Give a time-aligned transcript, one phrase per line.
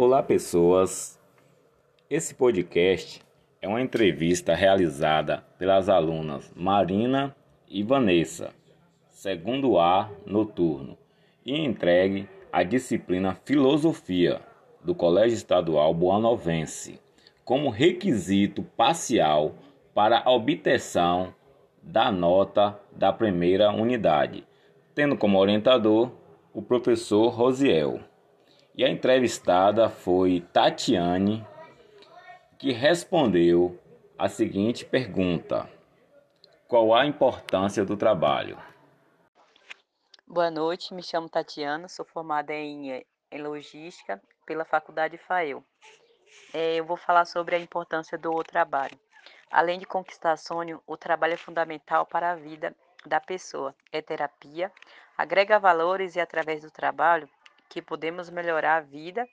[0.00, 1.18] Olá, pessoas.
[2.08, 3.20] Esse podcast
[3.60, 7.34] é uma entrevista realizada pelas alunas Marina
[7.68, 8.50] e Vanessa,
[9.08, 10.96] segundo A noturno,
[11.44, 14.40] e entregue à disciplina Filosofia
[14.84, 17.00] do Colégio Estadual Boanovense,
[17.44, 19.56] como requisito parcial
[19.92, 21.34] para a obtenção
[21.82, 24.46] da nota da primeira unidade,
[24.94, 26.12] tendo como orientador
[26.54, 27.98] o professor Rosiel.
[28.78, 31.44] E a entrevistada foi Tatiane,
[32.56, 33.76] que respondeu
[34.16, 35.68] a seguinte pergunta:
[36.68, 38.56] Qual a importância do trabalho?
[40.24, 45.64] Boa noite, me chamo Tatiana, sou formada em, em Logística pela Faculdade FAEL.
[46.54, 48.96] É, eu vou falar sobre a importância do trabalho.
[49.50, 52.72] Além de conquistar sonho, o trabalho é fundamental para a vida
[53.04, 53.74] da pessoa.
[53.90, 54.70] É terapia,
[55.16, 57.28] agrega valores e através do trabalho
[57.68, 59.28] que podemos melhorar a vida,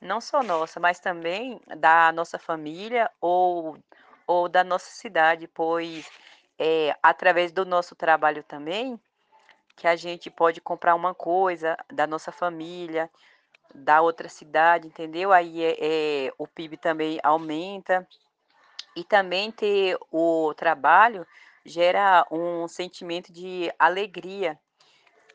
[0.00, 3.78] não só nossa, mas também da nossa família ou,
[4.26, 6.08] ou da nossa cidade, pois
[6.58, 9.00] é através do nosso trabalho também
[9.76, 13.10] que a gente pode comprar uma coisa da nossa família,
[13.74, 15.32] da outra cidade, entendeu?
[15.32, 18.06] Aí é, é, o PIB também aumenta.
[18.96, 21.26] E também ter o trabalho
[21.64, 24.56] gera um sentimento de alegria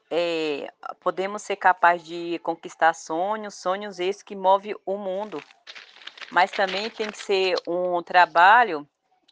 [0.10, 5.42] é, podemos ser capazes de conquistar sonhos, sonhos esses que movem o mundo.
[6.32, 8.88] Mas também tem que ser um trabalho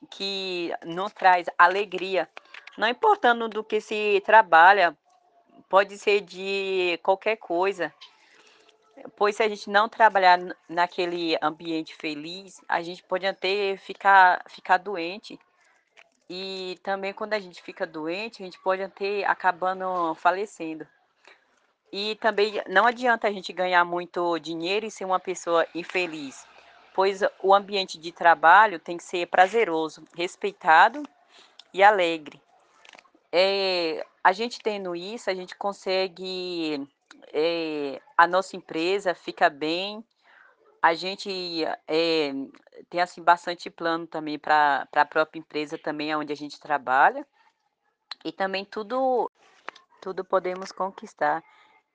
[0.10, 2.30] que nos traz alegria.
[2.78, 4.96] Não importando do que se trabalha,
[5.68, 7.94] pode ser de qualquer coisa.
[9.16, 14.78] Pois se a gente não trabalhar naquele ambiente feliz, a gente pode até ficar, ficar
[14.78, 15.40] doente.
[16.30, 20.86] E também quando a gente fica doente, a gente pode ter acabando falecendo.
[21.92, 26.46] E também não adianta a gente ganhar muito dinheiro e ser uma pessoa infeliz,
[26.94, 31.02] pois o ambiente de trabalho tem que ser prazeroso, respeitado
[31.74, 32.42] e alegre.
[33.32, 36.86] É, a gente tendo isso, a gente consegue,
[37.32, 40.04] é, a nossa empresa fica bem,
[40.82, 41.30] a gente
[41.88, 42.32] é,
[42.90, 47.26] tem assim bastante plano também para a própria empresa também onde a gente trabalha
[48.24, 49.32] e também tudo
[50.02, 51.44] tudo podemos conquistar.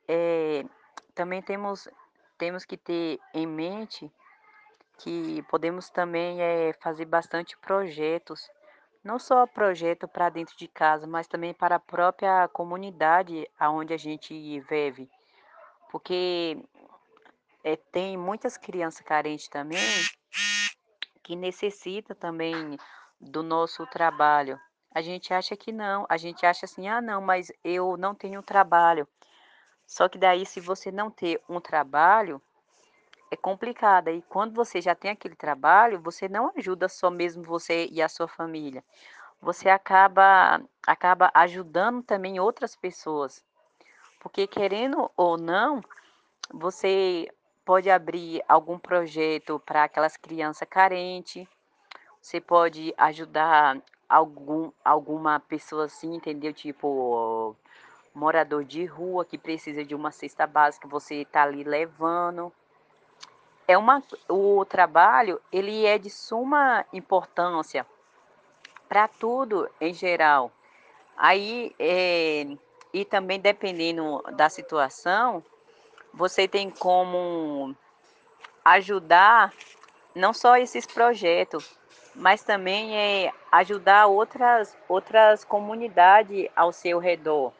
[0.09, 0.65] É,
[1.15, 1.88] também temos
[2.37, 4.10] temos que ter em mente
[4.99, 8.49] que podemos também é, fazer bastante projetos,
[9.03, 13.97] não só projeto para dentro de casa, mas também para a própria comunidade aonde a
[13.97, 15.10] gente vive,
[15.91, 16.62] porque
[17.65, 19.81] é, tem muitas crianças carentes também
[21.23, 22.77] que necessita também
[23.21, 24.61] do nosso trabalho.
[24.95, 28.43] A gente acha que não, a gente acha assim, ah não, mas eu não tenho
[28.43, 29.06] trabalho.
[29.87, 32.43] Só que daí se você não ter um trabalho,
[33.31, 34.09] é complicado.
[34.09, 38.09] E quando você já tem aquele trabalho, você não ajuda só mesmo você e a
[38.09, 38.84] sua família.
[39.41, 43.44] Você acaba acaba ajudando também outras pessoas.
[44.21, 45.83] Porque querendo ou não,
[46.53, 47.29] você
[47.65, 51.47] pode abrir algum projeto para aquelas crianças carentes.
[52.21, 56.53] Você pode ajudar algum, alguma pessoa assim, entendeu?
[56.53, 57.56] Tipo,
[58.15, 62.53] morador de rua que precisa de uma cesta básica, você está ali levando.
[63.67, 67.87] É uma, o trabalho ele é de suma importância
[68.89, 70.53] para tudo em geral.
[71.17, 72.47] Aí, é,
[72.93, 75.43] e também dependendo da situação,
[76.12, 77.75] você tem como
[78.65, 79.53] ajudar
[80.15, 81.78] não só esses projetos,
[82.15, 87.53] mas também é ajudar outras outras comunidades ao seu redor.